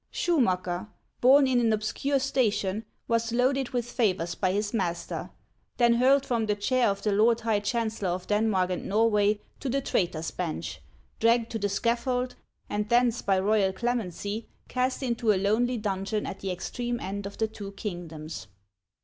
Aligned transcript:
Schumacker, 0.11 0.87
born 1.19 1.45
in 1.45 1.59
an 1.59 1.71
obscure 1.71 2.17
station, 2.17 2.85
was 3.07 3.31
loaded 3.31 3.69
with 3.69 3.85
favors 3.91 4.33
by 4.33 4.51
his 4.51 4.73
master, 4.73 5.29
then 5.77 5.93
hurled 5.93 6.25
from 6.25 6.47
the 6.47 6.55
chair 6.55 6.89
of 6.89 7.03
the 7.03 7.11
Lord 7.11 7.41
High 7.41 7.59
Chancellor 7.59 8.09
of 8.09 8.25
Denmark 8.25 8.71
and 8.71 8.87
Norway 8.87 9.39
to 9.59 9.69
the 9.69 9.79
traitor's 9.79 10.31
bench, 10.31 10.81
dragged 11.19 11.51
to 11.51 11.59
the 11.59 11.69
scaffold, 11.69 12.33
and 12.67 12.89
thence 12.89 13.21
by 13.21 13.37
royal 13.39 13.71
clemency 13.73 14.47
cast 14.67 15.03
into 15.03 15.31
a 15.33 15.37
lonely 15.37 15.77
dungeon 15.77 16.25
at 16.25 16.39
the 16.39 16.49
extreme 16.51 16.99
end 16.99 17.27
of 17.27 17.37
the 17.37 17.47
two 17.47 17.71
kingdoms. 17.73 18.47